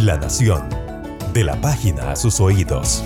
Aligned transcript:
La 0.00 0.16
Nación. 0.16 0.68
De 1.32 1.42
la 1.42 1.60
página 1.60 2.12
a 2.12 2.16
sus 2.16 2.38
oídos. 2.40 3.02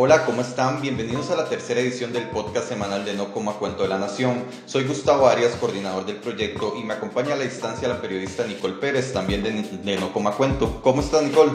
Hola, 0.00 0.24
¿cómo 0.24 0.42
están? 0.42 0.80
Bienvenidos 0.80 1.28
a 1.32 1.34
la 1.34 1.48
tercera 1.48 1.80
edición 1.80 2.12
del 2.12 2.28
podcast 2.28 2.68
semanal 2.68 3.04
de 3.04 3.14
No 3.14 3.32
Coma 3.32 3.54
Cuento 3.54 3.82
de 3.82 3.88
la 3.88 3.98
Nación. 3.98 4.44
Soy 4.64 4.84
Gustavo 4.84 5.26
Arias, 5.26 5.56
coordinador 5.56 6.06
del 6.06 6.18
proyecto, 6.18 6.74
y 6.78 6.84
me 6.84 6.94
acompaña 6.94 7.32
a 7.32 7.36
la 7.36 7.42
distancia 7.42 7.88
la 7.88 8.00
periodista 8.00 8.46
Nicole 8.46 8.74
Pérez, 8.74 9.12
también 9.12 9.42
de, 9.42 9.50
de 9.50 9.96
No 9.98 10.12
Coma 10.12 10.30
Cuento. 10.30 10.80
¿Cómo 10.82 11.00
estás, 11.00 11.24
Nicole? 11.24 11.50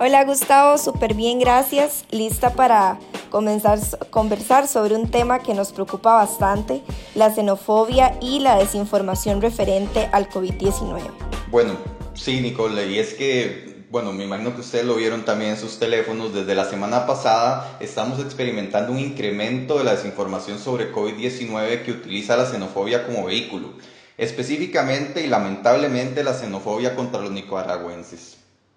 Hola, 0.00 0.24
Gustavo, 0.24 0.78
súper 0.78 1.14
bien, 1.14 1.38
gracias. 1.38 2.06
Lista 2.10 2.54
para 2.54 2.98
comenzar 3.30 3.78
a 3.78 4.04
conversar 4.06 4.66
sobre 4.66 4.96
un 4.96 5.08
tema 5.08 5.38
que 5.38 5.54
nos 5.54 5.70
preocupa 5.70 6.14
bastante, 6.14 6.82
la 7.14 7.32
xenofobia 7.32 8.18
y 8.20 8.40
la 8.40 8.58
desinformación 8.58 9.40
referente 9.40 10.08
al 10.10 10.28
COVID-19. 10.28 11.02
Bueno, 11.52 11.74
sí, 12.14 12.40
Nicole, 12.40 12.88
y 12.88 12.98
es 12.98 13.14
que 13.14 13.69
bueno, 13.90 14.12
me 14.12 14.22
imagino 14.22 14.54
que 14.54 14.60
ustedes 14.60 14.84
lo 14.84 14.94
vieron 14.94 15.24
también 15.24 15.50
en 15.50 15.56
sus 15.56 15.80
teléfonos, 15.80 16.32
desde 16.32 16.54
la 16.54 16.64
semana 16.64 17.06
pasada 17.06 17.76
estamos 17.80 18.20
experimentando 18.20 18.92
un 18.92 19.00
incremento 19.00 19.78
de 19.78 19.84
la 19.84 19.96
desinformación 19.96 20.60
sobre 20.60 20.92
COVID-19 20.92 21.82
que 21.82 21.90
utiliza 21.90 22.36
la 22.36 22.46
xenofobia 22.46 23.04
como 23.04 23.24
vehículo, 23.24 23.70
específicamente 24.16 25.24
y 25.24 25.26
lamentablemente 25.26 26.22
la 26.22 26.34
xenofobia 26.34 26.94
contra 26.94 27.20
los 27.20 27.32
nicaragüenses. 27.32 28.36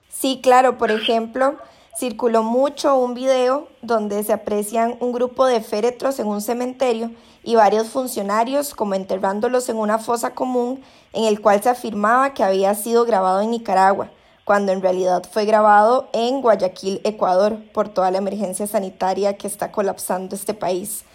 Sí, 0.09 0.39
claro, 0.41 0.79
por 0.79 0.89
ejemplo, 0.89 1.57
circuló 1.95 2.41
mucho 2.41 2.95
un 2.95 3.13
video 3.13 3.67
donde 3.83 4.23
se 4.23 4.33
aprecian 4.33 4.97
un 4.99 5.11
grupo 5.11 5.45
de 5.45 5.61
féretros 5.61 6.17
en 6.17 6.25
un 6.25 6.41
cementerio 6.41 7.11
y 7.43 7.53
varios 7.53 7.89
funcionarios 7.89 8.73
como 8.73 8.95
enterrándolos 8.95 9.69
en 9.69 9.77
una 9.77 9.99
fosa 9.99 10.33
común 10.33 10.81
en 11.11 11.25
el 11.25 11.39
cual 11.39 11.61
se 11.61 11.69
afirmaba 11.69 12.33
que 12.33 12.43
había 12.43 12.73
sido 12.73 13.05
grabado 13.05 13.41
en 13.41 13.51
Nicaragua 13.51 14.09
cuando 14.45 14.71
en 14.71 14.81
realidad 14.81 15.23
fue 15.31 15.45
grabado 15.45 16.09
en 16.11 16.41
Guayaquil, 16.41 17.01
Ecuador, 17.03 17.57
por 17.73 17.89
toda 17.89 18.11
la 18.11 18.17
emergencia 18.17 18.67
sanitaria 18.67 19.37
que 19.37 19.47
está 19.47 19.71
colapsando 19.71 20.35
este 20.35 20.53
país. 20.53 21.05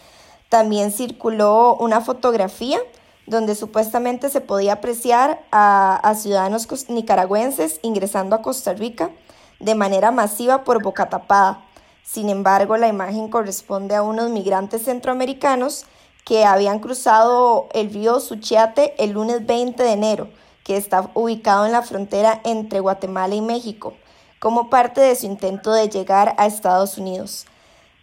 También 0.49 0.93
circuló 0.93 1.77
una 1.77 2.01
fotografía 2.01 2.79
donde 3.27 3.55
supuestamente 3.55 4.31
se 4.31 4.41
podía 4.41 4.75
apreciar 4.75 5.45
a, 5.53 6.15
ciudadanos 6.17 6.67
nicaragüenses 6.89 7.79
ingresando 7.83 8.35
a 8.35 8.41
Costa 8.41 8.73
Rica 8.73 9.11
de 9.61 9.75
manera 9.75 10.11
masiva 10.11 10.65
por 10.65 10.83
boca 10.83 11.11
tapada. 11.11 11.63
Sin 12.03 12.31
embargo, 12.31 12.79
la 12.79 12.89
imagen 12.89 13.29
corresponde 13.29 13.95
a 13.95 14.03
unos 14.03 14.31
migrantes 14.31 14.85
centroamericanos 14.85 15.85
que 16.25 16.47
habían 16.47 16.79
cruzado 16.79 17.69
el 17.75 17.93
río 17.93 18.21
Suchiate 18.21 18.95
el 19.03 19.11
lunes 19.11 19.45
20 19.45 19.83
de 19.83 19.93
enero 19.93 20.29
que 20.69 20.77
está 20.77 21.11
ubicado 21.15 21.65
en 21.65 21.73
la 21.73 21.81
frontera 21.81 22.43
entre 22.45 22.81
Guatemala 22.81 23.35
y 23.35 23.41
México, 23.41 23.95
como 24.39 24.69
parte 24.69 25.01
de 25.01 25.17
su 25.17 25.25
intento 25.25 25.73
de 25.73 25.89
llegar 25.89 26.35
a 26.37 26.45
Estados 26.45 26.99
Unidos. 26.99 27.47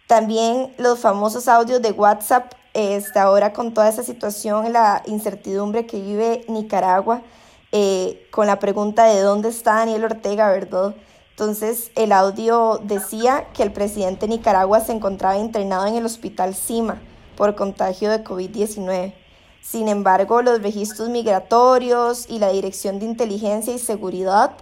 También 0.08 0.74
los 0.76 0.98
famosos 0.98 1.46
audios 1.46 1.80
de 1.80 1.92
WhatsApp, 1.92 2.54
este, 2.74 3.20
ahora 3.20 3.52
con 3.52 3.72
toda 3.72 3.88
esa 3.88 4.02
situación, 4.02 4.72
la 4.72 5.04
incertidumbre 5.06 5.86
que 5.86 6.00
vive 6.00 6.44
Nicaragua, 6.48 7.22
eh, 7.70 8.26
con 8.32 8.48
la 8.48 8.58
pregunta 8.58 9.04
de 9.04 9.20
dónde 9.20 9.50
está 9.50 9.74
Daniel 9.74 10.02
Ortega, 10.02 10.50
¿verdad? 10.50 10.96
Entonces 11.30 11.92
el 11.94 12.10
audio 12.10 12.80
decía 12.82 13.46
que 13.54 13.62
el 13.62 13.72
presidente 13.72 14.26
de 14.26 14.34
Nicaragua 14.34 14.80
se 14.80 14.90
encontraba 14.90 15.38
internado 15.38 15.86
en 15.86 15.94
el 15.94 16.04
hospital 16.04 16.56
CIMA 16.56 17.00
por 17.36 17.54
contagio 17.54 18.10
de 18.10 18.24
COVID-19. 18.24 19.25
Sin 19.68 19.88
embargo, 19.88 20.42
los 20.42 20.62
registros 20.62 21.08
migratorios 21.08 22.26
y 22.28 22.38
la 22.38 22.52
Dirección 22.52 23.00
de 23.00 23.06
Inteligencia 23.06 23.74
y 23.74 23.80
Seguridad 23.80 24.52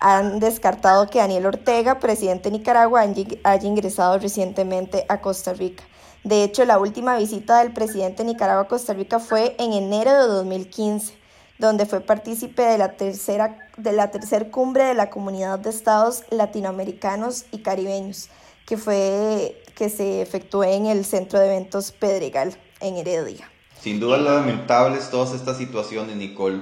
han 0.00 0.40
descartado 0.40 1.08
que 1.08 1.20
Daniel 1.20 1.46
Ortega, 1.46 2.00
presidente 2.00 2.50
de 2.50 2.58
Nicaragua, 2.58 3.02
haya 3.02 3.68
ingresado 3.68 4.18
recientemente 4.18 5.06
a 5.08 5.20
Costa 5.20 5.52
Rica. 5.52 5.84
De 6.24 6.42
hecho, 6.42 6.64
la 6.64 6.80
última 6.80 7.16
visita 7.16 7.60
del 7.60 7.72
presidente 7.72 8.24
de 8.24 8.32
Nicaragua 8.32 8.64
a 8.64 8.68
Costa 8.68 8.94
Rica 8.94 9.20
fue 9.20 9.54
en 9.60 9.74
enero 9.74 10.10
de 10.10 10.26
2015, 10.26 11.14
donde 11.60 11.86
fue 11.86 12.00
partícipe 12.00 12.62
de 12.62 12.78
la 12.78 12.96
tercera 12.96 13.56
de 13.76 13.92
la 13.92 14.10
tercer 14.10 14.50
cumbre 14.50 14.86
de 14.86 14.94
la 14.94 15.08
Comunidad 15.08 15.60
de 15.60 15.70
Estados 15.70 16.24
Latinoamericanos 16.30 17.44
y 17.52 17.58
Caribeños, 17.58 18.28
que 18.66 18.76
fue 18.76 19.62
que 19.76 19.88
se 19.88 20.20
efectuó 20.20 20.64
en 20.64 20.86
el 20.86 21.04
Centro 21.04 21.38
de 21.38 21.46
Eventos 21.46 21.92
Pedregal 21.92 22.58
en 22.80 22.96
Heredia. 22.96 23.48
Sin 23.82 24.00
duda 24.00 24.18
lamentables 24.18 25.08
todas 25.10 25.32
estas 25.34 25.56
situaciones, 25.56 26.16
Nicole, 26.16 26.60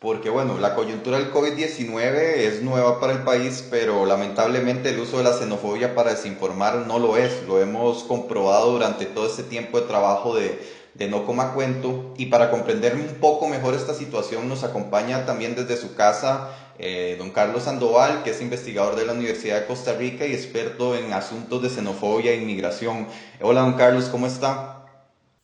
porque 0.00 0.30
bueno, 0.30 0.58
la 0.58 0.74
coyuntura 0.74 1.18
del 1.18 1.32
COVID-19 1.32 2.14
es 2.38 2.62
nueva 2.62 2.98
para 2.98 3.12
el 3.12 3.20
país, 3.20 3.64
pero 3.70 4.04
lamentablemente 4.04 4.90
el 4.90 4.98
uso 4.98 5.18
de 5.18 5.24
la 5.24 5.32
xenofobia 5.32 5.94
para 5.94 6.10
desinformar 6.10 6.86
no 6.86 6.98
lo 6.98 7.16
es. 7.16 7.44
Lo 7.46 7.60
hemos 7.60 8.02
comprobado 8.02 8.72
durante 8.72 9.06
todo 9.06 9.26
este 9.26 9.44
tiempo 9.44 9.80
de 9.80 9.86
trabajo 9.86 10.34
de, 10.34 10.60
de 10.94 11.08
No 11.08 11.24
Coma 11.24 11.54
Cuento. 11.54 12.12
Y 12.16 12.26
para 12.26 12.50
comprender 12.50 12.96
un 12.96 13.20
poco 13.20 13.48
mejor 13.48 13.74
esta 13.74 13.94
situación 13.94 14.48
nos 14.48 14.64
acompaña 14.64 15.24
también 15.24 15.54
desde 15.54 15.76
su 15.76 15.94
casa 15.94 16.50
eh, 16.78 17.14
don 17.18 17.30
Carlos 17.30 17.62
Sandoval, 17.62 18.22
que 18.22 18.30
es 18.30 18.42
investigador 18.42 18.96
de 18.96 19.06
la 19.06 19.12
Universidad 19.12 19.60
de 19.60 19.66
Costa 19.66 19.94
Rica 19.94 20.26
y 20.26 20.32
experto 20.32 20.94
en 20.94 21.12
asuntos 21.12 21.62
de 21.62 21.70
xenofobia 21.70 22.32
e 22.32 22.36
inmigración. 22.36 23.06
Hola, 23.40 23.62
don 23.62 23.74
Carlos, 23.74 24.06
¿cómo 24.06 24.26
está? 24.26 24.75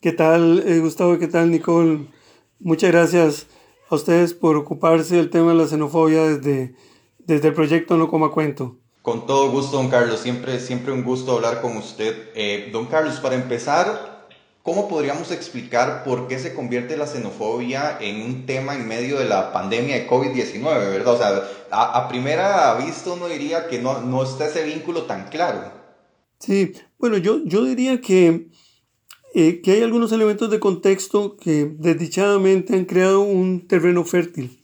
¿Qué 0.03 0.11
tal, 0.11 0.65
eh, 0.67 0.81
Gustavo? 0.81 1.17
¿Qué 1.17 1.29
tal, 1.29 1.53
Nicole? 1.53 2.09
Muchas 2.59 2.91
gracias 2.91 3.47
a 3.89 3.95
ustedes 3.95 4.35
por 4.35 4.57
ocuparse 4.57 5.15
del 5.15 5.31
tema 5.31 5.53
de 5.53 5.59
la 5.59 5.69
xenofobia 5.69 6.25
desde, 6.25 6.75
desde 7.21 7.47
el 7.47 7.55
proyecto 7.55 7.97
No 7.97 8.09
Coma 8.11 8.33
Cuento. 8.33 8.79
Con 9.03 9.29
todo 9.29 9.53
gusto, 9.53 9.77
don 9.77 9.91
Carlos. 9.91 10.19
Siempre, 10.19 10.59
siempre 10.59 10.93
un 10.93 11.05
gusto 11.05 11.37
hablar 11.37 11.63
con 11.63 11.77
usted. 11.77 12.31
Eh, 12.35 12.71
don 12.73 12.87
Carlos, 12.87 13.21
para 13.21 13.37
empezar, 13.37 14.27
¿cómo 14.65 14.89
podríamos 14.89 15.31
explicar 15.31 16.03
por 16.03 16.27
qué 16.27 16.41
se 16.41 16.53
convierte 16.53 16.97
la 16.97 17.07
xenofobia 17.07 17.97
en 18.01 18.23
un 18.23 18.45
tema 18.45 18.75
en 18.75 18.89
medio 18.89 19.21
de 19.21 19.27
la 19.27 19.53
pandemia 19.53 19.95
de 19.95 20.09
COVID-19, 20.09 20.65
verdad? 20.65 21.15
O 21.15 21.17
sea, 21.17 21.49
a, 21.71 22.09
primera 22.09 22.75
vista 22.75 23.13
uno 23.13 23.29
diría 23.29 23.69
que 23.69 23.79
no, 23.79 24.01
no 24.01 24.25
está 24.25 24.47
ese 24.47 24.65
vínculo 24.65 25.03
tan 25.03 25.29
claro. 25.29 25.71
Sí, 26.41 26.73
bueno, 26.99 27.19
yo, 27.19 27.39
yo 27.45 27.63
diría 27.63 28.01
que 28.01 28.49
eh, 29.35 29.61
que 29.63 29.73
hay 29.73 29.83
algunos 29.83 30.13
elementos 30.13 30.51
de 30.51 30.61
contexto 30.61 31.37
que 31.37 31.65
desdichadamente 31.65 32.75
han 32.75 32.85
creado 32.85 33.21
un 33.21 33.67
terreno 33.67 34.05
fértil. 34.05 34.61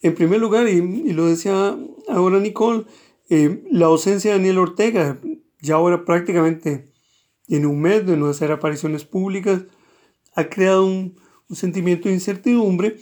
En 0.00 0.14
primer 0.14 0.40
lugar, 0.40 0.68
y, 0.68 1.12
lo 1.12 1.26
decía 1.26 1.76
ahora 2.08 2.40
Nicole, 2.40 2.84
eh, 3.28 3.62
la 3.70 3.86
ausencia 3.86 4.30
de 4.30 4.38
Daniel 4.38 4.58
Ortega, 4.58 5.20
ya 5.60 5.74
ahora 5.74 6.04
prácticamente 6.04 6.90
en 7.48 7.66
un 7.66 7.80
mes 7.80 8.06
de 8.06 8.16
no 8.16 8.28
hacer 8.28 8.50
apariciones 8.52 9.04
públicas, 9.04 9.62
ha 10.34 10.48
creado 10.48 10.86
un, 10.86 11.16
un 11.48 11.56
sentimiento 11.56 12.08
de 12.08 12.14
incertidumbre. 12.14 12.96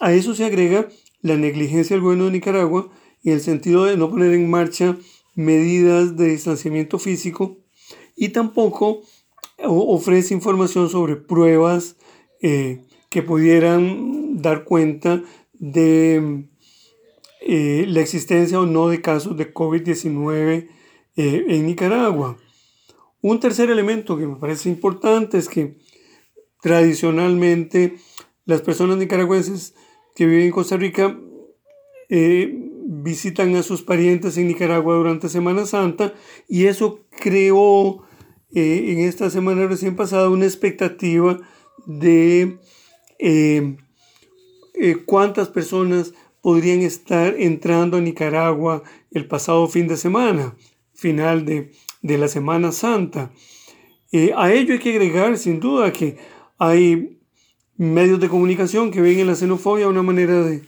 A 0.00 0.12
eso 0.12 0.34
se 0.34 0.44
agrega 0.44 0.88
la 1.20 1.36
negligencia 1.36 1.94
del 1.94 2.02
gobierno 2.02 2.24
de 2.24 2.32
Nicaragua 2.32 2.90
en 3.22 3.34
el 3.34 3.40
sentido 3.40 3.84
de 3.84 3.96
no 3.96 4.10
poner 4.10 4.32
en 4.32 4.50
marcha 4.50 4.96
medidas 5.34 6.16
de 6.16 6.30
distanciamiento 6.30 6.98
físico 6.98 7.58
y 8.16 8.30
tampoco 8.30 9.02
ofrece 9.64 10.34
información 10.34 10.88
sobre 10.88 11.16
pruebas 11.16 11.96
eh, 12.40 12.84
que 13.10 13.22
pudieran 13.22 14.40
dar 14.40 14.64
cuenta 14.64 15.22
de 15.54 16.46
eh, 17.40 17.84
la 17.88 18.00
existencia 18.00 18.60
o 18.60 18.66
no 18.66 18.88
de 18.88 19.00
casos 19.00 19.36
de 19.36 19.52
COVID-19 19.52 20.68
eh, 21.16 21.44
en 21.48 21.66
Nicaragua. 21.66 22.36
Un 23.20 23.40
tercer 23.40 23.70
elemento 23.70 24.16
que 24.16 24.26
me 24.26 24.36
parece 24.36 24.68
importante 24.68 25.38
es 25.38 25.48
que 25.48 25.78
tradicionalmente 26.62 27.96
las 28.44 28.62
personas 28.62 28.98
nicaragüenses 28.98 29.74
que 30.14 30.26
viven 30.26 30.46
en 30.46 30.50
Costa 30.52 30.76
Rica 30.76 31.18
visitan 32.90 33.54
a 33.56 33.62
sus 33.62 33.82
parientes 33.82 34.38
en 34.38 34.48
Nicaragua 34.48 34.94
durante 34.94 35.28
Semana 35.28 35.66
Santa 35.66 36.14
y 36.48 36.66
eso 36.66 37.04
creó 37.10 38.07
eh, 38.54 38.92
en 38.92 39.00
esta 39.00 39.28
semana 39.28 39.66
recién 39.66 39.94
pasada 39.94 40.30
una 40.30 40.46
expectativa 40.46 41.38
de 41.86 42.58
eh, 43.18 43.76
eh, 44.74 44.96
cuántas 45.04 45.48
personas 45.48 46.14
podrían 46.40 46.80
estar 46.80 47.34
entrando 47.38 47.98
a 47.98 48.00
Nicaragua 48.00 48.82
el 49.10 49.26
pasado 49.26 49.66
fin 49.68 49.86
de 49.86 49.96
semana, 49.96 50.56
final 50.94 51.44
de, 51.44 51.72
la 52.02 52.28
Semana 52.28 52.72
Santa. 52.72 53.32
a 54.36 54.52
ello 54.52 54.72
hay 54.72 54.78
que 54.78 54.90
agregar 54.90 55.36
sin 55.36 55.60
duda 55.60 55.92
que 55.92 56.16
hay 56.58 57.18
medios 57.76 58.18
de 58.18 58.28
comunicación 58.28 58.90
que 58.90 59.02
ven 59.02 59.18
en 59.18 59.26
la 59.26 59.34
xenofobia 59.34 59.88
una 59.88 60.02
manera 60.02 60.42
de, 60.42 60.62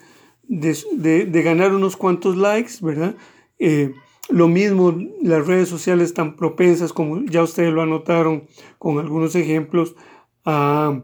de 0.48 1.42
ganar 1.42 1.72
unos 1.72 1.96
cuantos 1.96 2.36
likes, 2.36 2.74
¿verdad? 2.82 3.16
Lo 4.30 4.48
mismo, 4.48 4.96
las 5.22 5.46
redes 5.46 5.68
sociales 5.68 6.08
están 6.08 6.36
propensas, 6.36 6.92
como 6.92 7.24
ya 7.24 7.42
ustedes 7.42 7.72
lo 7.72 7.82
anotaron 7.82 8.46
con 8.78 8.98
algunos 8.98 9.34
ejemplos, 9.34 9.96
a, 10.44 11.02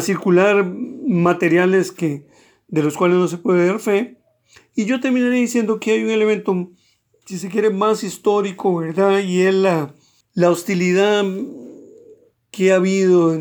circular 0.00 0.64
materiales 1.06 1.90
que 1.92 2.26
de 2.68 2.82
los 2.82 2.96
cuales 2.96 3.16
no 3.16 3.28
se 3.28 3.38
puede 3.38 3.66
dar 3.66 3.80
fe. 3.80 4.18
Y 4.74 4.84
yo 4.84 5.00
terminaré 5.00 5.36
diciendo 5.36 5.80
que 5.80 5.92
hay 5.92 6.04
un 6.04 6.10
elemento, 6.10 6.70
si 7.24 7.38
se 7.38 7.48
quiere, 7.48 7.70
más 7.70 8.04
histórico, 8.04 8.76
¿verdad? 8.76 9.20
Y 9.20 9.42
es 9.42 9.54
la, 9.54 9.94
la 10.34 10.50
hostilidad 10.50 11.24
que 12.50 12.72
ha 12.72 12.76
habido 12.76 13.38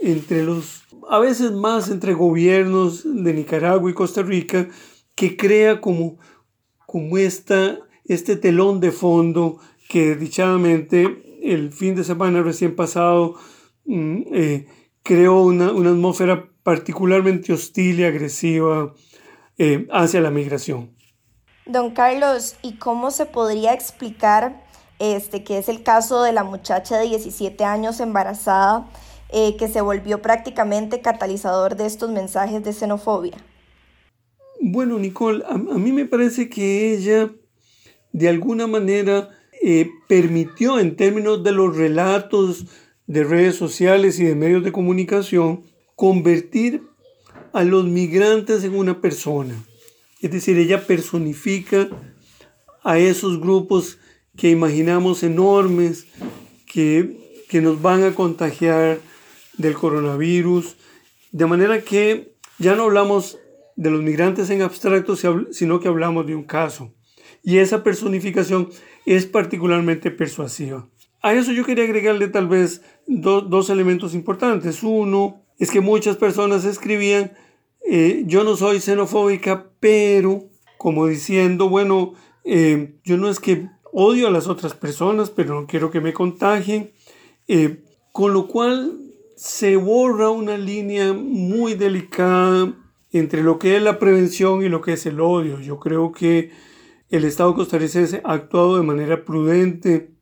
entre 0.00 0.44
los, 0.44 0.82
a 1.08 1.18
veces 1.18 1.52
más 1.52 1.88
entre 1.88 2.12
gobiernos 2.12 3.02
de 3.04 3.32
Nicaragua 3.32 3.90
y 3.90 3.94
Costa 3.94 4.22
Rica, 4.22 4.68
que 5.14 5.36
crea 5.36 5.80
como, 5.80 6.18
como 6.84 7.16
esta, 7.16 7.78
este 8.08 8.36
telón 8.36 8.80
de 8.80 8.92
fondo 8.92 9.58
que 9.88 10.16
dichadamente 10.16 11.38
el 11.42 11.72
fin 11.72 11.94
de 11.94 12.04
semana 12.04 12.42
recién 12.42 12.74
pasado 12.74 13.36
mm, 13.84 14.22
eh, 14.32 14.66
creó 15.02 15.42
una, 15.42 15.72
una, 15.72 15.90
atmósfera 15.90 16.48
particularmente 16.62 17.52
hostil 17.52 18.00
y 18.00 18.04
agresiva 18.04 18.94
eh, 19.58 19.86
hacia 19.90 20.20
la 20.20 20.30
migración. 20.30 20.90
Don 21.64 21.92
Carlos, 21.92 22.56
¿y 22.62 22.76
cómo 22.76 23.10
se 23.10 23.26
podría 23.26 23.72
explicar 23.72 24.64
este, 24.98 25.44
que 25.44 25.58
es 25.58 25.68
el 25.68 25.82
caso 25.82 26.22
de 26.22 26.32
la 26.32 26.44
muchacha 26.44 26.96
de 26.98 27.06
17 27.06 27.64
años 27.64 28.00
embarazada 28.00 28.88
eh, 29.30 29.56
que 29.56 29.68
se 29.68 29.80
volvió 29.80 30.22
prácticamente 30.22 31.00
catalizador 31.00 31.76
de 31.76 31.86
estos 31.86 32.10
mensajes 32.10 32.62
de 32.64 32.72
xenofobia? 32.72 33.36
Bueno, 34.60 34.98
Nicole, 34.98 35.44
a, 35.46 35.56
mí 35.56 35.92
me 35.92 36.06
parece 36.06 36.48
que 36.48 36.94
ella 36.94 37.30
de 38.16 38.30
alguna 38.30 38.66
manera 38.66 39.28
eh, 39.60 39.90
permitió 40.08 40.80
en 40.80 40.96
términos 40.96 41.44
de 41.44 41.52
los 41.52 41.76
relatos 41.76 42.64
de 43.06 43.24
redes 43.24 43.56
sociales 43.56 44.18
y 44.18 44.24
de 44.24 44.34
medios 44.34 44.64
de 44.64 44.72
comunicación 44.72 45.64
convertir 45.94 46.82
a 47.52 47.62
los 47.62 47.84
migrantes 47.84 48.64
en 48.64 48.74
una 48.74 49.02
persona. 49.02 49.54
Es 50.22 50.30
decir, 50.30 50.56
ella 50.56 50.86
personifica 50.86 51.90
a 52.82 52.98
esos 52.98 53.38
grupos 53.38 53.98
que 54.34 54.48
imaginamos 54.48 55.22
enormes, 55.22 56.06
que, 56.64 57.44
que 57.50 57.60
nos 57.60 57.82
van 57.82 58.02
a 58.02 58.14
contagiar 58.14 58.98
del 59.58 59.74
coronavirus, 59.74 60.78
de 61.32 61.44
manera 61.44 61.82
que 61.82 62.32
ya 62.58 62.76
no 62.76 62.84
hablamos 62.84 63.38
de 63.76 63.90
los 63.90 64.00
migrantes 64.00 64.48
en 64.48 64.62
abstracto, 64.62 65.16
sino 65.50 65.80
que 65.80 65.88
hablamos 65.88 66.26
de 66.26 66.34
un 66.34 66.44
caso. 66.44 66.95
Y 67.46 67.58
esa 67.58 67.84
personificación 67.84 68.70
es 69.06 69.24
particularmente 69.24 70.10
persuasiva. 70.10 70.88
A 71.22 71.32
eso 71.32 71.52
yo 71.52 71.64
quería 71.64 71.84
agregarle 71.84 72.26
tal 72.26 72.48
vez 72.48 72.82
dos 73.06 73.70
elementos 73.70 74.14
importantes. 74.14 74.82
Uno 74.82 75.44
es 75.56 75.70
que 75.70 75.80
muchas 75.80 76.16
personas 76.16 76.64
escribían, 76.64 77.34
eh, 77.88 78.24
yo 78.26 78.42
no 78.42 78.56
soy 78.56 78.80
xenofóbica, 78.80 79.70
pero 79.78 80.42
como 80.76 81.06
diciendo, 81.06 81.68
bueno, 81.68 82.14
eh, 82.42 82.96
yo 83.04 83.16
no 83.16 83.30
es 83.30 83.38
que 83.38 83.68
odio 83.92 84.26
a 84.26 84.32
las 84.32 84.48
otras 84.48 84.74
personas, 84.74 85.30
pero 85.30 85.54
no 85.54 85.68
quiero 85.68 85.92
que 85.92 86.00
me 86.00 86.12
contagien, 86.12 86.90
eh, 87.46 87.84
con 88.10 88.32
lo 88.32 88.48
cual 88.48 88.98
se 89.36 89.76
borra 89.76 90.30
una 90.30 90.58
línea 90.58 91.12
muy 91.12 91.74
delicada 91.74 92.74
entre 93.12 93.44
lo 93.44 93.60
que 93.60 93.76
es 93.76 93.82
la 93.82 94.00
prevención 94.00 94.64
y 94.64 94.68
lo 94.68 94.80
que 94.80 94.94
es 94.94 95.06
el 95.06 95.20
odio. 95.20 95.60
Yo 95.60 95.78
creo 95.78 96.10
que 96.10 96.50
el 97.10 97.24
Estado 97.24 97.54
costarricense 97.54 98.20
ha 98.24 98.32
actuado 98.32 98.76
de 98.76 98.82
manera 98.82 99.24
prudente, 99.24 100.12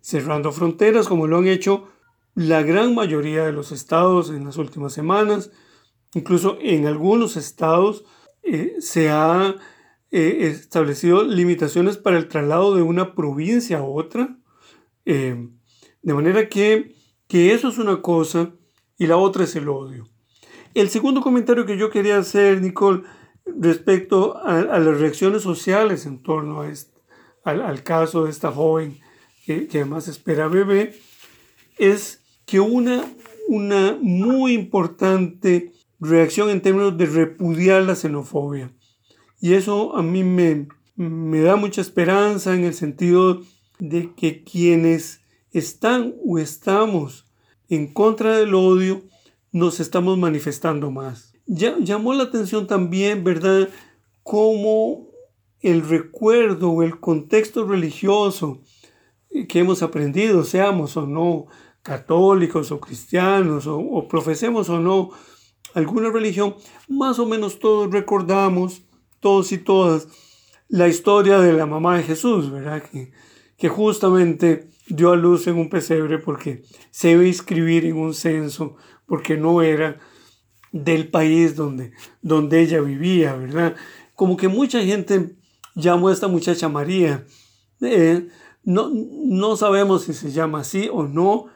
cerrando 0.00 0.52
fronteras 0.52 1.08
como 1.08 1.26
lo 1.26 1.38
han 1.38 1.46
hecho 1.46 1.88
la 2.34 2.62
gran 2.62 2.94
mayoría 2.94 3.44
de 3.44 3.52
los 3.52 3.72
estados 3.72 4.30
en 4.30 4.44
las 4.44 4.56
últimas 4.58 4.92
semanas. 4.92 5.50
Incluso 6.14 6.58
en 6.60 6.86
algunos 6.86 7.36
estados 7.36 8.04
eh, 8.42 8.74
se 8.78 9.08
ha 9.08 9.56
eh, 10.10 10.38
establecido 10.42 11.24
limitaciones 11.24 11.96
para 11.96 12.18
el 12.18 12.28
traslado 12.28 12.74
de 12.74 12.82
una 12.82 13.14
provincia 13.14 13.78
a 13.78 13.84
otra. 13.84 14.38
Eh, 15.04 15.48
de 16.02 16.14
manera 16.14 16.48
que, 16.48 16.94
que 17.26 17.54
eso 17.54 17.68
es 17.68 17.78
una 17.78 18.02
cosa 18.02 18.54
y 18.98 19.06
la 19.06 19.16
otra 19.16 19.44
es 19.44 19.56
el 19.56 19.68
odio. 19.68 20.08
El 20.74 20.90
segundo 20.90 21.22
comentario 21.22 21.64
que 21.64 21.78
yo 21.78 21.90
quería 21.90 22.18
hacer, 22.18 22.60
Nicole, 22.60 23.02
respecto 23.46 24.36
a, 24.36 24.78
las 24.78 25.00
reacciones 25.00 25.42
sociales 25.42 26.06
en 26.06 26.22
torno 26.22 26.62
a 26.62 26.68
este, 26.68 27.00
al, 27.44 27.82
caso 27.82 28.24
de 28.24 28.30
esta 28.30 28.50
joven 28.50 28.98
que, 29.44 29.68
que, 29.68 29.78
además 29.78 30.08
espera 30.08 30.48
bebé, 30.48 30.98
es 31.78 32.22
que 32.44 32.60
una, 32.60 33.04
una 33.48 33.96
muy 34.00 34.52
importante 34.52 35.72
reacción 36.00 36.50
en 36.50 36.60
términos 36.60 36.96
de 36.96 37.06
repudiar 37.06 37.82
la 37.82 37.94
xenofobia. 37.94 38.72
Y 39.40 39.54
eso 39.54 39.96
a 39.96 40.02
mí 40.02 40.24
me, 40.24 40.68
me 40.96 41.40
da 41.40 41.56
mucha 41.56 41.80
esperanza 41.80 42.54
en 42.54 42.64
el 42.64 42.74
sentido 42.74 43.42
de 43.78 44.12
que 44.14 44.42
quienes 44.42 45.20
están 45.52 46.14
o 46.24 46.38
estamos 46.38 47.26
en 47.68 47.92
contra 47.92 48.36
del 48.38 48.54
odio 48.54 49.02
nos 49.52 49.80
estamos 49.80 50.18
manifestando 50.18 50.90
más. 50.90 51.35
Llamó 51.46 52.12
la 52.14 52.24
atención 52.24 52.66
también, 52.66 53.22
¿verdad?, 53.22 53.68
cómo 54.22 55.08
el 55.60 55.88
recuerdo 55.88 56.70
o 56.70 56.82
el 56.82 56.98
contexto 56.98 57.64
religioso 57.64 58.60
que 59.48 59.60
hemos 59.60 59.82
aprendido, 59.82 60.44
seamos 60.44 60.96
o 60.96 61.06
no 61.06 61.46
católicos 61.82 62.72
o 62.72 62.80
cristianos 62.80 63.66
o, 63.68 64.08
profesemos 64.08 64.68
o 64.68 64.80
no 64.80 65.10
alguna 65.74 66.10
religión, 66.10 66.56
más 66.88 67.18
o 67.18 67.26
menos 67.26 67.58
todos 67.58 67.92
recordamos, 67.92 68.82
todos 69.20 69.52
y 69.52 69.58
todas, 69.58 70.08
la 70.68 70.88
historia 70.88 71.38
de 71.38 71.52
la 71.52 71.66
mamá 71.66 71.96
de 71.96 72.02
Jesús, 72.02 72.50
¿verdad? 72.50 72.82
Que, 72.82 73.12
que 73.56 73.68
justamente 73.68 74.68
dio 74.88 75.12
a 75.12 75.16
luz 75.16 75.46
en 75.46 75.56
un 75.56 75.68
pesebre 75.68 76.18
porque 76.18 76.62
se 76.90 77.12
iba 77.12 77.22
a 77.22 77.26
inscribir 77.26 77.84
en 77.84 77.96
un 77.96 78.14
censo 78.14 78.76
porque 79.06 79.36
no 79.36 79.62
era 79.62 80.00
del 80.84 81.08
país 81.08 81.56
donde, 81.56 81.92
donde 82.22 82.60
ella 82.60 82.80
vivía, 82.80 83.34
¿verdad? 83.34 83.76
Como 84.14 84.36
que 84.36 84.48
mucha 84.48 84.82
gente 84.82 85.36
llamó 85.74 86.08
a 86.08 86.12
esta 86.12 86.28
muchacha 86.28 86.68
María. 86.68 87.24
Eh, 87.80 88.28
no, 88.64 88.90
no 88.92 89.56
sabemos 89.56 90.04
si 90.04 90.12
se 90.12 90.30
llama 90.30 90.60
así 90.60 90.88
o 90.92 91.04
no, 91.04 91.46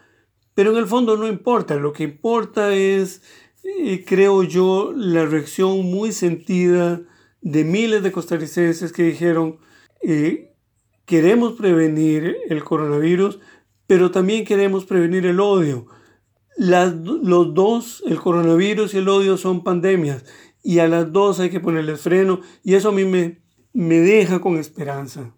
pero 0.55 0.71
en 0.73 0.79
el 0.79 0.87
fondo 0.87 1.17
no 1.17 1.27
importa. 1.27 1.77
Lo 1.77 1.93
que 1.93 2.05
importa 2.05 2.73
es, 2.75 3.23
eh, 3.65 4.05
creo 4.07 4.43
yo, 4.43 4.93
la 4.95 5.27
reacción 5.27 5.85
muy 5.85 6.13
sentida 6.13 7.03
de 7.41 7.65
miles 7.65 8.03
de 8.03 8.13
costarricenses 8.13 8.93
que 8.93 9.03
dijeron, 9.03 9.59
eh, 10.03 10.55
queremos 11.05 11.55
prevenir 11.55 12.37
el 12.49 12.63
coronavirus, 12.63 13.39
pero 13.87 14.11
también 14.11 14.45
queremos 14.45 14.85
prevenir 14.85 15.27
el 15.27 15.41
odio 15.41 15.87
los 16.61 17.55
dos, 17.55 18.03
el 18.07 18.21
coronavirus 18.21 18.93
y 18.93 18.99
el 18.99 19.09
odio, 19.09 19.39
son 19.39 19.65
pandemias 19.65 20.25
y 20.63 20.81
a 20.81 20.89
las 20.89 21.11
dos 21.11 21.41
hay 21.41 21.49
que 21.49 21.59
ponerle 21.59 21.97
freno 21.97 22.41
y 22.63 22.75
eso 22.75 22.91
a 22.91 22.93
mí 22.93 23.07
me, 23.07 23.41
me 23.73 23.99
deja 24.01 24.41
con 24.41 24.59
esperanza. 24.59 25.35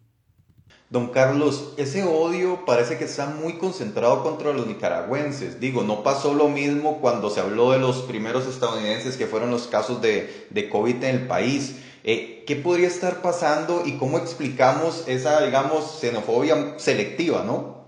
Don 0.90 1.08
Carlos, 1.08 1.74
ese 1.76 2.02
odio 2.02 2.64
parece 2.66 2.98
que 2.98 3.04
está 3.04 3.26
muy 3.26 3.54
concentrado 3.54 4.22
contra 4.24 4.52
los 4.52 4.66
nicaragüenses. 4.66 5.60
Digo, 5.60 5.84
no 5.84 6.02
pasó 6.02 6.34
lo 6.34 6.48
mismo 6.48 7.00
cuando 7.00 7.30
se 7.30 7.40
habló 7.40 7.70
de 7.70 7.78
los 7.78 8.02
primeros 8.02 8.46
estadounidenses 8.46 9.16
que 9.16 9.26
fueron 9.26 9.50
los 9.50 9.68
casos 9.68 10.02
de, 10.02 10.48
de 10.50 10.68
COVID 10.68 11.04
en 11.04 11.16
el 11.20 11.26
país. 11.28 11.76
Eh, 12.02 12.42
¿Qué 12.46 12.56
podría 12.56 12.88
estar 12.88 13.22
pasando 13.22 13.84
y 13.86 13.92
cómo 13.92 14.18
explicamos 14.18 15.04
esa, 15.06 15.42
digamos, 15.46 15.98
xenofobia 16.00 16.78
selectiva, 16.78 17.44
no? 17.44 17.86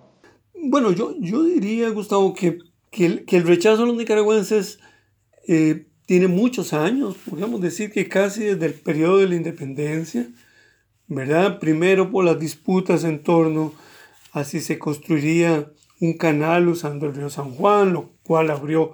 Bueno, 0.54 0.92
yo, 0.92 1.14
yo 1.18 1.42
diría, 1.42 1.90
Gustavo, 1.90 2.32
que 2.32 2.58
que 2.94 3.36
el, 3.36 3.44
rechazo 3.44 3.82
a 3.82 3.86
los 3.86 3.96
nicaragüenses 3.96 4.78
eh, 5.48 5.88
tiene 6.06 6.28
muchos 6.28 6.72
años, 6.72 7.16
podríamos 7.28 7.60
decir 7.60 7.90
que 7.90 8.08
casi 8.08 8.44
desde 8.44 8.66
el 8.66 8.74
periodo 8.74 9.18
de 9.18 9.28
la 9.28 9.34
independencia, 9.34 10.28
¿verdad? 11.08 11.58
Primero 11.58 12.10
por 12.10 12.24
las 12.24 12.38
disputas 12.38 13.02
en 13.04 13.22
torno 13.22 13.72
a 14.32 14.44
si 14.44 14.60
se 14.60 14.78
construiría 14.78 15.72
un 16.00 16.16
canal 16.16 16.68
usando 16.68 17.06
el 17.06 17.14
río 17.14 17.30
San 17.30 17.50
Juan, 17.52 17.92
lo 17.92 18.12
cual 18.22 18.50
abrió 18.50 18.92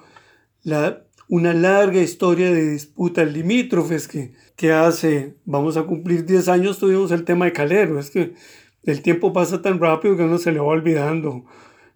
la, 0.62 1.04
una 1.28 1.52
larga 1.52 2.00
historia 2.00 2.50
de 2.50 2.70
disputas 2.70 3.30
limítrofes 3.30 4.08
que, 4.08 4.32
que 4.56 4.72
hace, 4.72 5.36
vamos 5.44 5.76
a 5.76 5.82
cumplir 5.82 6.24
10 6.24 6.48
años, 6.48 6.78
tuvimos 6.78 7.10
el 7.10 7.24
tema 7.24 7.44
de 7.44 7.52
Calero, 7.52 7.98
es 7.98 8.10
que 8.10 8.34
el 8.84 9.02
tiempo 9.02 9.32
pasa 9.34 9.60
tan 9.60 9.78
rápido 9.78 10.16
que 10.16 10.22
uno 10.22 10.38
se 10.38 10.52
le 10.52 10.58
va 10.58 10.66
olvidando 10.66 11.44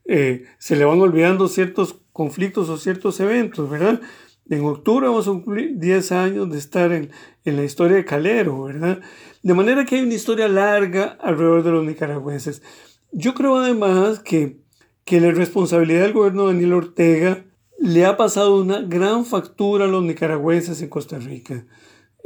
eh, 0.07 0.45
se 0.59 0.77
le 0.77 0.85
van 0.85 1.01
olvidando 1.01 1.49
ciertos 1.49 1.97
conflictos 2.13 2.69
o 2.69 2.77
ciertos 2.77 3.19
eventos, 3.21 3.69
¿verdad? 3.71 4.01
En 4.49 4.65
octubre 4.65 5.07
vamos 5.07 5.27
a 5.27 5.31
cumplir 5.31 5.79
10 5.79 6.13
años 6.13 6.51
de 6.51 6.59
estar 6.59 6.93
en, 6.93 7.11
en, 7.45 7.57
la 7.57 7.65
historia 7.65 7.97
de 7.97 8.05
Calero, 8.05 8.65
¿verdad? 8.65 9.01
De 9.43 9.55
manera 9.55 9.85
que 9.85 9.97
hay 9.97 10.03
una 10.03 10.15
historia 10.15 10.49
larga 10.49 11.17
alrededor 11.21 11.63
de 11.63 11.71
los 11.71 11.85
nicaragüenses. 11.85 12.63
Yo 13.11 13.33
creo 13.33 13.57
además 13.57 14.21
que, 14.21 14.59
que 15.05 15.21
la 15.21 15.31
responsabilidad 15.31 16.03
del 16.03 16.13
gobierno 16.13 16.47
de 16.47 16.53
Daniel 16.53 16.75
Ortega 16.75 17.45
le 17.79 18.05
ha 18.05 18.17
pasado 18.17 18.61
una 18.61 18.83
gran 18.83 19.25
factura 19.25 19.87
a 19.87 19.89
los 19.89 20.03
nicaragüenses 20.03 20.83
en 20.83 20.89
Costa 20.89 21.19
Rica. 21.19 21.65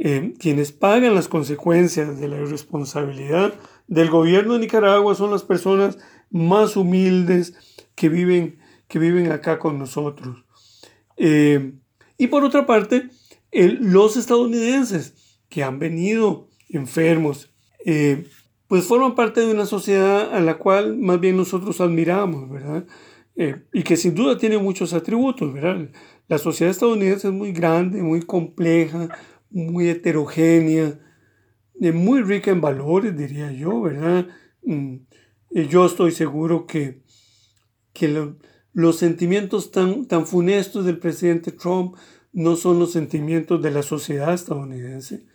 eh, 0.01 0.33
quienes 0.39 0.71
pagan 0.71 1.15
las 1.15 1.27
consecuencias 1.27 2.19
de 2.19 2.27
la 2.29 2.37
irresponsabilidad 2.37 3.53
del 3.87 4.09
gobierno 4.09 4.53
de 4.53 4.59
Nicaragua 4.59 5.15
son 5.15 5.31
las 5.31 5.43
personas 5.43 5.97
más 6.31 6.75
humildes 6.75 7.53
que 7.95 8.09
viven, 8.09 8.59
que 8.87 8.99
viven 8.99 9.31
acá 9.31 9.59
con 9.59 9.79
nosotros. 9.79 10.45
Eh, 11.17 11.73
y 12.17 12.27
por 12.27 12.43
otra 12.43 12.65
parte, 12.65 13.09
los 13.51 14.17
estadounidenses 14.17 15.39
que 15.49 15.63
han 15.63 15.79
venido 15.79 16.47
enfermos, 16.69 17.53
eh, 17.85 18.25
pues 18.67 18.85
forman 18.85 19.15
parte 19.15 19.41
de 19.41 19.51
una 19.51 19.65
sociedad 19.65 20.33
a 20.33 20.39
la 20.39 20.57
cual 20.57 20.97
más 20.97 21.19
bien 21.19 21.37
nosotros 21.37 21.81
admiramos, 21.81 22.49
¿verdad? 22.49 22.85
Eh, 23.35 23.63
y 23.73 23.83
que 23.83 23.97
sin 23.97 24.15
duda 24.15 24.37
tiene 24.37 24.57
muchos 24.57 24.93
atributos, 24.93 25.53
¿verdad? 25.53 25.89
La 26.27 26.37
sociedad 26.37 26.71
estadounidense 26.71 27.29
es 27.29 27.33
muy 27.33 27.51
grande, 27.51 28.03
muy 28.03 28.21
compleja, 28.21 29.09
muy 29.49 29.89
heterogénea, 29.89 30.99
muy 31.93 32.21
rica 32.21 32.51
en 32.51 32.61
valores, 32.61 33.17
diría 33.17 33.51
yo, 33.51 33.81
¿verdad? 33.81 34.27
Yo 35.51 35.85
estoy 35.85 36.11
seguro 36.11 36.65
que, 36.67 37.01
que 37.93 38.33
los 38.73 38.97
sentimientos 38.97 39.71
tan, 39.71 40.05
tan 40.05 40.27
funestos 40.27 40.85
del 40.85 40.99
presidente 40.99 41.51
Trump 41.51 41.95
no 42.31 42.55
son 42.55 42.79
los 42.79 42.91
sentimientos 42.91 43.61
de 43.61 43.71
la 43.71 43.83
sociedad 43.83 44.33
estadounidense. 44.33 45.25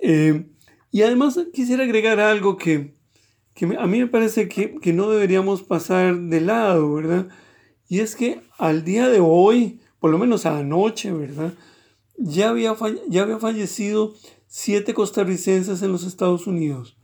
Eh, 0.00 0.50
y 0.90 1.02
además 1.02 1.38
quisiera 1.52 1.84
agregar 1.84 2.20
algo 2.20 2.56
que, 2.56 2.94
a 3.78 3.86
mí 3.86 4.00
me 4.00 4.06
parece 4.06 4.48
que, 4.48 4.92
no 4.92 5.10
deberíamos 5.10 5.62
pasar 5.62 6.16
de 6.16 6.40
lado, 6.40 6.92
¿verdad? 6.94 7.28
Y 7.88 8.00
es 8.00 8.16
que 8.16 8.40
al 8.58 8.84
día 8.84 9.08
de 9.08 9.20
hoy, 9.20 9.80
por 9.98 10.10
lo 10.10 10.18
menos 10.18 10.46
anoche, 10.46 11.12
¿verdad? 11.12 11.54
Ya 12.16 12.48
había, 12.50 12.74
ya 13.08 13.22
había 13.22 13.38
fallecido 13.38 14.14
siete 14.46 14.94
costarricenses 14.94 15.82
en 15.82 15.92
los 15.92 16.04
Estados 16.04 16.46
Unidos. 16.46 16.96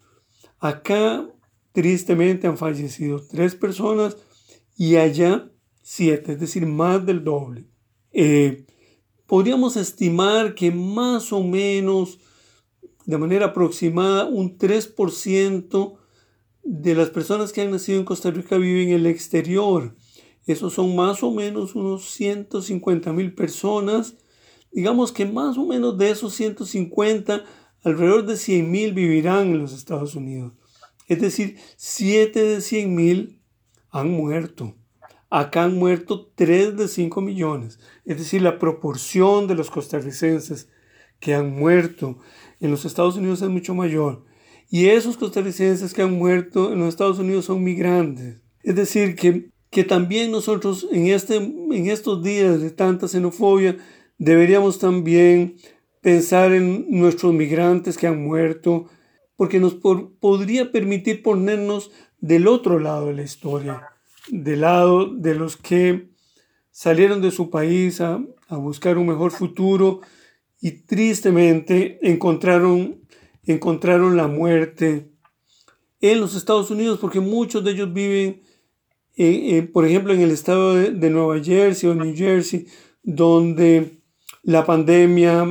Acá, 0.59 1.29
tristemente, 1.75 2.47
han 2.47 2.57
fallecido 2.57 3.21
tres 3.28 3.57
personas 3.57 4.16
y 4.76 4.95
allá 4.97 5.50
siete, 5.83 6.33
es 6.33 6.40
decir, 6.40 6.66
más 6.66 7.04
del 7.04 7.25
doble. 7.25 7.66
Eh, 8.12 8.64
podríamos 9.26 9.76
estimar 9.76 10.54
que 10.54 10.71
más 10.71 11.33
o 11.33 11.43
menos 11.43 12.21
de 13.07 13.19
manera 13.19 13.47
aproximada 13.47 14.25
un 14.25 14.57
3% 14.57 15.99
de 16.62 16.95
las 16.95 17.11
personas 17.11 17.52
que 17.52 17.61
han 17.61 17.73
nacido 17.73 17.99
en 17.99 18.04
Costa 18.04 18.31
Rica 18.31 18.57
viven 18.57 18.90
en 18.90 18.95
el 18.95 19.07
exterior. 19.07 19.97
Esos 20.47 20.75
son 20.75 20.95
más 20.95 21.25
o 21.25 21.33
menos 21.33 21.75
unos 21.75 22.04
150 22.12 23.12
mil 23.12 23.35
personas. 23.35 24.14
Digamos 24.71 25.11
que 25.11 25.26
más 25.26 25.59
o 25.59 25.66
menos 25.66 25.99
de 25.99 26.11
esos 26.11 26.35
150, 26.35 27.45
alrededor 27.83 28.25
de 28.26 28.37
100 28.37 28.71
mil 28.71 28.93
vivirán 28.93 29.49
en 29.49 29.59
los 29.59 29.73
Estados 29.73 30.14
Unidos. 30.14 30.52
Es 31.06 31.20
decir, 31.20 31.56
7 31.76 32.42
de 32.42 32.61
100 32.61 32.94
mil 32.94 33.40
han 33.90 34.11
muerto. 34.11 34.75
Acá 35.30 35.64
han 35.64 35.76
muerto 35.76 36.30
3 36.34 36.76
de 36.76 36.88
5 36.88 37.20
millones. 37.20 37.78
Es 38.04 38.18
decir, 38.18 38.42
la 38.42 38.58
proporción 38.58 39.46
de 39.46 39.54
los 39.54 39.70
costarricenses 39.70 40.68
que 41.20 41.34
han 41.34 41.50
muerto 41.50 42.18
en 42.61 42.70
los 42.70 42.84
Estados 42.84 43.16
Unidos 43.16 43.42
es 43.42 43.49
mucho 43.49 43.75
mayor. 43.75 44.25
Y 44.70 44.87
esos 44.87 45.16
costarricenses 45.16 45.92
que 45.92 46.02
han 46.02 46.18
muerto 46.18 46.73
en 46.73 46.78
los 46.78 46.88
Estados 46.88 47.18
Unidos 47.18 47.46
son 47.46 47.62
migrantes. 47.62 48.40
Es 48.62 48.76
decir, 48.76 49.14
que, 49.14 49.50
que 49.70 49.84
también 49.84 50.30
nosotros 50.30 50.87
en, 50.90 51.08
este, 51.08 51.37
en 51.37 51.90
estos 51.90 52.23
días 52.23 52.61
de 52.61 52.70
tanta 52.70 53.08
xenofobia 53.08 53.76
deberíamos 54.18 54.78
también 54.78 55.56
pensar 56.00 56.52
en 56.52 56.87
nuestros 56.90 57.32
migrantes 57.32 57.96
que 57.96 58.06
han 58.06 58.23
muerto, 58.23 58.87
porque 59.37 59.61
nos 59.61 59.75
podría 59.75 60.71
permitir 60.71 61.23
ponernos 61.23 61.91
del 62.21 62.47
otro 62.47 62.79
lado 62.79 63.09
de 63.09 63.14
la 63.14 63.23
historia, 63.23 63.88
del 64.29 64.62
lado 64.62 65.07
de 65.07 65.35
los 65.35 65.57
que 65.57 66.09
salieron 66.71 67.21
de 67.21 67.31
su 67.31 67.50
país 67.50 68.00
a, 68.00 68.23
buscar 68.49 68.99
un 68.99 69.09
mejor 69.09 69.33
futuro 69.33 70.00
y 70.61 70.71
tristemente 70.83 71.99
encontraron, 72.03 73.00
encontraron 73.45 74.17
la 74.17 74.29
muerte 74.29 75.11
en 76.00 76.21
los 76.21 76.37
Estados 76.37 76.71
Unidos 76.71 77.00
porque 77.00 77.19
muchos 77.19 77.64
de 77.64 77.73
ellos 77.73 77.93
viven, 77.93 78.43
eh, 79.17 79.57
eh, 79.57 79.62
por 79.62 79.85
ejemplo, 79.85 80.12
en 80.12 80.21
el 80.21 80.31
estado 80.31 80.76
de, 80.76 80.93
de, 80.93 81.11
Nueva 81.11 81.43
Jersey 81.43 81.91
o 81.91 81.95
New 81.97 82.14
Jersey, 82.14 82.67
donde 83.03 83.99
la 84.43 84.64
pandemia 84.64 85.47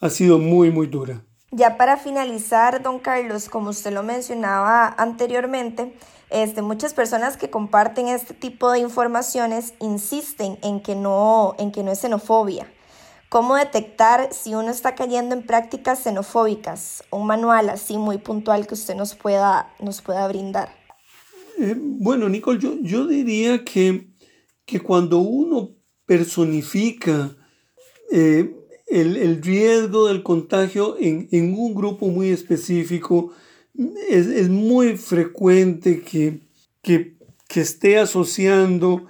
ha 0.00 0.10
sido 0.10 0.38
muy, 0.38 0.70
muy 0.70 0.86
dura. 0.86 1.27
Ya 1.50 1.78
para 1.78 1.96
finalizar, 1.96 2.82
don 2.82 2.98
Carlos, 2.98 3.48
como 3.48 3.70
usted 3.70 3.92
lo 3.92 4.02
mencionaba 4.02 4.94
anteriormente, 4.98 5.94
este, 6.28 6.60
muchas 6.60 6.92
personas 6.92 7.38
que 7.38 7.48
comparten 7.48 8.08
este 8.08 8.34
tipo 8.34 8.70
de 8.70 8.80
informaciones 8.80 9.72
insisten 9.80 10.58
en 10.62 10.80
que 10.80 10.94
no, 10.94 11.54
en 11.58 11.72
que 11.72 11.82
no 11.82 11.90
es 11.90 12.00
xenofobia. 12.00 12.70
¿Cómo 13.30 13.56
detectar 13.56 14.32
si 14.32 14.54
uno 14.54 14.70
está 14.70 14.94
cayendo 14.94 15.34
en 15.34 15.42
prácticas 15.42 16.00
xenofóbicas? 16.00 17.02
Un 17.10 17.26
manual 17.26 17.70
así 17.70 17.96
muy 17.96 18.18
puntual 18.18 18.66
que 18.66 18.74
usted 18.74 18.94
nos 18.94 19.14
pueda, 19.14 19.74
nos 19.80 20.02
pueda 20.02 20.28
brindar. 20.28 20.68
Eh, 21.58 21.74
bueno, 21.78 22.28
Nicole, 22.28 22.58
yo, 22.58 22.74
yo 22.82 23.06
diría 23.06 23.64
que, 23.64 24.10
que 24.66 24.80
cuando 24.80 25.18
uno 25.18 25.70
personifica 26.04 27.36
eh, 28.10 28.54
el, 28.90 29.42
riesgo 29.42 30.08
del 30.08 30.22
contagio 30.22 30.96
en, 30.98 31.54
un 31.54 31.74
grupo 31.74 32.08
muy 32.08 32.30
específico, 32.30 33.32
es, 34.08 34.48
muy 34.48 34.96
frecuente 34.96 36.00
que, 36.02 36.40
que, 36.82 37.16
que 37.48 37.60
esté 37.60 37.98
asociando 37.98 39.06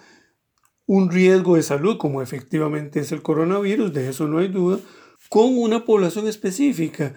un 0.86 1.10
riesgo 1.10 1.56
de 1.56 1.62
salud, 1.62 1.98
como 1.98 2.22
efectivamente 2.22 3.00
es 3.00 3.12
el 3.12 3.22
coronavirus, 3.22 3.92
de 3.92 4.08
eso 4.08 4.26
no 4.26 4.38
hay 4.38 4.48
duda, 4.48 4.80
con 5.28 5.58
una 5.58 5.84
población 5.84 6.26
específica. 6.26 7.14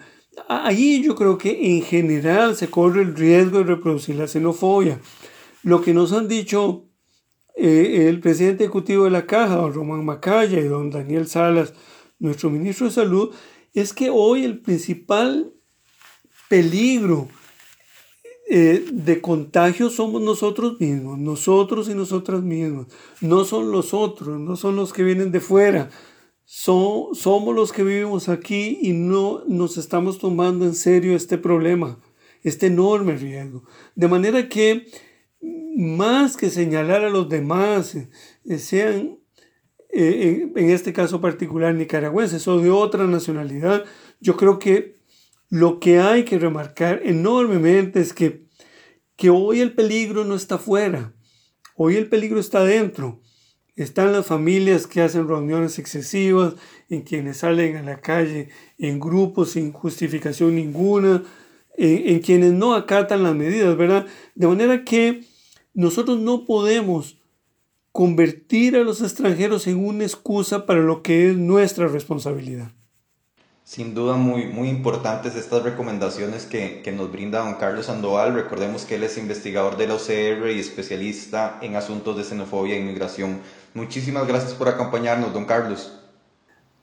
Allí 0.48 1.02
yo 1.02 1.14
creo 1.14 1.38
que 1.38 1.76
en 1.76 1.82
general 1.82 2.56
se 2.56 2.68
corre 2.68 3.02
el 3.02 3.14
riesgo 3.14 3.58
de 3.58 3.64
reproducir 3.64 4.16
la 4.16 4.28
xenofobia. 4.28 5.00
Lo 5.62 5.80
que 5.82 5.94
nos 5.94 6.12
han 6.12 6.28
dicho 6.28 6.86
eh, 7.56 8.08
el 8.08 8.20
presidente 8.20 8.64
ejecutivo 8.64 9.04
de 9.04 9.10
la 9.10 9.26
Caja, 9.26 9.56
don 9.56 9.74
Román 9.74 10.04
Macaya 10.04 10.58
y 10.58 10.64
don 10.64 10.90
Daniel 10.90 11.26
Salas, 11.26 11.74
nuestro 12.22 12.50
ministro 12.50 12.86
de 12.86 12.92
Salud, 12.92 13.34
es 13.74 13.92
que 13.92 14.10
hoy 14.10 14.44
el 14.44 14.60
principal 14.60 15.52
peligro 16.48 17.28
eh, 18.48 18.84
de 18.92 19.20
contagio 19.20 19.90
somos 19.90 20.22
nosotros 20.22 20.78
mismos, 20.80 21.18
nosotros 21.18 21.88
y 21.88 21.94
nosotras 21.94 22.42
mismas. 22.42 22.86
No 23.20 23.44
son 23.44 23.72
los 23.72 23.92
otros, 23.92 24.38
no 24.38 24.56
son 24.56 24.76
los 24.76 24.92
que 24.92 25.02
vienen 25.02 25.32
de 25.32 25.40
fuera. 25.40 25.90
Son, 26.44 27.14
somos 27.14 27.54
los 27.54 27.72
que 27.72 27.82
vivimos 27.82 28.28
aquí 28.28 28.78
y 28.82 28.92
no 28.92 29.42
nos 29.48 29.78
estamos 29.78 30.18
tomando 30.18 30.64
en 30.64 30.74
serio 30.74 31.16
este 31.16 31.38
problema, 31.38 31.98
este 32.42 32.66
enorme 32.66 33.16
riesgo. 33.16 33.64
De 33.94 34.08
manera 34.08 34.48
que 34.48 34.86
más 35.76 36.36
que 36.36 36.50
señalar 36.50 37.04
a 37.04 37.10
los 37.10 37.28
demás, 37.28 37.96
eh, 37.96 38.58
sean 38.58 39.21
en 39.92 40.70
este 40.70 40.92
caso 40.92 41.20
particular 41.20 41.74
nicaragüenses 41.74 42.48
o 42.48 42.58
de 42.60 42.70
otra 42.70 43.06
nacionalidad, 43.06 43.84
yo 44.20 44.36
creo 44.36 44.58
que 44.58 45.02
lo 45.50 45.80
que 45.80 45.98
hay 46.00 46.24
que 46.24 46.38
remarcar 46.38 47.02
enormemente 47.04 48.00
es 48.00 48.14
que, 48.14 48.46
que 49.16 49.28
hoy 49.28 49.60
el 49.60 49.74
peligro 49.74 50.24
no 50.24 50.34
está 50.34 50.56
fuera, 50.56 51.14
hoy 51.76 51.96
el 51.96 52.08
peligro 52.08 52.40
está 52.40 52.64
dentro. 52.64 53.20
Están 53.74 54.12
las 54.12 54.26
familias 54.26 54.86
que 54.86 55.00
hacen 55.00 55.28
reuniones 55.28 55.78
excesivas, 55.78 56.54
en 56.88 57.02
quienes 57.02 57.38
salen 57.38 57.76
a 57.76 57.82
la 57.82 58.00
calle 58.00 58.48
en 58.78 58.98
grupos 59.00 59.50
sin 59.50 59.72
justificación 59.72 60.56
ninguna, 60.56 61.22
en, 61.76 62.14
en 62.14 62.20
quienes 62.20 62.52
no 62.52 62.74
acatan 62.74 63.22
las 63.22 63.34
medidas, 63.34 63.76
¿verdad? 63.76 64.06
De 64.34 64.46
manera 64.46 64.84
que 64.84 65.24
nosotros 65.74 66.18
no 66.18 66.44
podemos 66.46 67.21
convertir 67.92 68.76
a 68.76 68.80
los 68.80 69.02
extranjeros 69.02 69.66
en 69.66 69.84
una 69.84 70.04
excusa 70.04 70.66
para 70.66 70.80
lo 70.80 71.02
que 71.02 71.30
es 71.30 71.36
nuestra 71.36 71.86
responsabilidad. 71.86 72.72
Sin 73.64 73.94
duda 73.94 74.16
muy, 74.16 74.46
muy 74.46 74.68
importantes 74.68 75.36
estas 75.36 75.62
recomendaciones 75.62 76.46
que, 76.46 76.82
que, 76.82 76.90
nos 76.90 77.12
brinda 77.12 77.44
don 77.44 77.54
Carlos 77.54 77.86
Sandoval. 77.86 78.34
Recordemos 78.34 78.84
que 78.84 78.96
él 78.96 79.04
es 79.04 79.16
investigador 79.18 79.76
de 79.76 79.86
la 79.86 79.94
OCR 79.94 80.50
y 80.50 80.58
especialista 80.58 81.58
en 81.62 81.76
asuntos 81.76 82.16
de 82.16 82.24
xenofobia 82.24 82.74
e 82.74 82.80
inmigración. 82.80 83.40
Muchísimas 83.74 84.26
gracias 84.26 84.54
por 84.54 84.68
acompañarnos, 84.68 85.32
don 85.32 85.44
Carlos. 85.44 85.98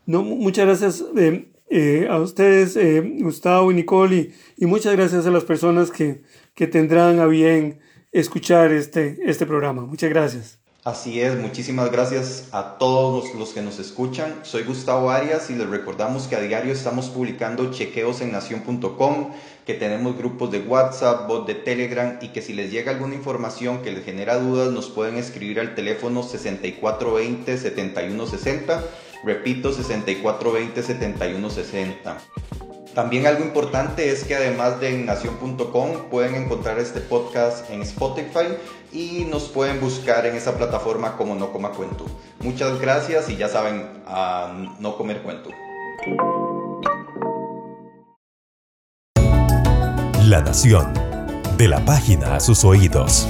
No, 0.06 0.24
muchas 0.24 0.66
gracias 0.66 1.04
eh, 1.18 1.52
eh, 1.70 2.08
a 2.10 2.18
ustedes, 2.18 2.76
eh, 2.76 3.02
Gustavo 3.20 3.72
y 3.72 3.76
Nicole, 3.76 4.32
y, 4.58 4.66
muchas 4.66 4.96
gracias 4.96 5.28
a 5.28 5.32
las 5.32 5.44
personas 5.44 5.92
que, 5.92 6.24
que 6.56 6.66
tendrán 6.66 7.20
a 7.20 7.28
bien 7.28 7.80
escuchar 8.12 8.72
este, 8.72 9.20
este 9.26 9.46
programa. 9.46 9.86
Muchas 9.86 10.10
gracias. 10.10 10.59
Así 10.90 11.22
es, 11.22 11.38
muchísimas 11.38 11.92
gracias 11.92 12.48
a 12.52 12.80
todos 12.80 13.36
los 13.36 13.54
que 13.54 13.62
nos 13.62 13.78
escuchan. 13.78 14.40
Soy 14.42 14.64
Gustavo 14.64 15.12
Arias 15.12 15.52
y 15.52 15.54
les 15.54 15.70
recordamos 15.70 16.26
que 16.26 16.36
a 16.36 16.40
diario 16.40 16.74
estamos 16.74 17.10
publicando 17.10 17.72
chequeos 17.72 18.22
en 18.22 18.32
nación.com, 18.32 19.30
que 19.68 19.76
tenemos 19.76 20.18
grupos 20.18 20.50
de 20.50 20.62
WhatsApp, 20.62 21.28
bot 21.28 21.46
de 21.46 21.54
Telegram 21.54 22.18
y 22.24 22.30
que 22.30 22.42
si 22.42 22.54
les 22.54 22.72
llega 22.72 22.92
alguna 22.92 23.14
información 23.14 23.84
que 23.84 23.92
les 23.92 24.04
genera 24.04 24.40
dudas 24.40 24.72
nos 24.72 24.90
pueden 24.90 25.18
escribir 25.18 25.60
al 25.60 25.76
teléfono 25.76 26.24
6420-7160. 26.24 28.82
Repito, 29.24 29.72
6420-7160. 29.72 32.59
También 32.96 33.28
algo 33.28 33.44
importante 33.44 34.12
es 34.12 34.24
que 34.24 34.36
además 34.36 34.80
de 34.80 34.96
en 34.96 35.06
nación.com 35.06 36.10
pueden 36.10 36.36
encontrar 36.36 36.80
este 36.80 37.02
podcast 37.02 37.70
en 37.70 37.82
Spotify 37.84 38.48
y 38.92 39.26
nos 39.26 39.44
pueden 39.44 39.80
buscar 39.80 40.26
en 40.26 40.36
esa 40.36 40.58
plataforma 40.58 41.16
como 41.16 41.36
No 41.36 41.52
Coma 41.52 41.72
Cuento. 41.72 42.06
Muchas 42.40 42.80
gracias 42.80 43.30
y 43.30 43.38
ya 43.38 43.48
saben, 43.48 43.88
a 44.08 44.52
no 44.80 44.98
comer 44.98 45.22
cuento. 45.22 45.50
La 50.26 50.42
Nación. 50.42 50.94
De 51.58 51.68
la 51.68 51.84
página 51.84 52.36
a 52.36 52.40
sus 52.40 52.64
oídos. 52.64 53.28